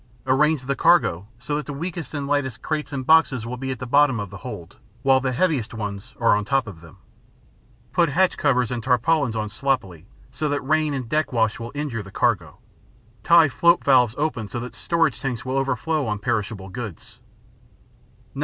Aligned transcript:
Arrange 0.25 0.65
the 0.65 0.75
cargo 0.75 1.27
so 1.37 1.55
that 1.55 1.67
the 1.67 1.73
weakest 1.73 2.15
and 2.15 2.25
lightest 2.25 2.63
crates 2.63 2.91
and 2.91 3.05
boxes 3.05 3.45
will 3.45 3.55
be 3.55 3.69
at 3.69 3.77
the 3.77 3.85
bottom 3.85 4.19
of 4.19 4.31
the 4.31 4.37
hold, 4.37 4.77
while 5.03 5.19
the 5.19 5.31
heaviest 5.31 5.75
ones 5.75 6.15
are 6.19 6.35
on 6.35 6.43
top 6.43 6.65
of 6.65 6.81
them. 6.81 6.97
Put 7.93 8.09
hatch 8.09 8.35
covers 8.35 8.71
and 8.71 8.81
tarpaulins 8.81 9.35
on 9.35 9.47
sloppily, 9.51 10.07
so 10.31 10.49
that 10.49 10.61
rain 10.61 10.95
and 10.95 11.07
deck 11.07 11.31
wash 11.31 11.59
will 11.59 11.71
injure 11.75 12.01
the 12.01 12.09
cargo. 12.09 12.57
Tie 13.23 13.47
float 13.49 13.83
valves 13.83 14.15
open 14.17 14.47
so 14.47 14.59
that 14.59 14.73
storage 14.73 15.19
tanks 15.19 15.45
will 15.45 15.55
overflow 15.57 16.07
on 16.07 16.17
perishable 16.17 16.69
goods. 16.69 17.19